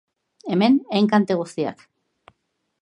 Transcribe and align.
Hemen, 0.53 0.79
enkante 1.01 1.39
guztiak. 1.43 1.87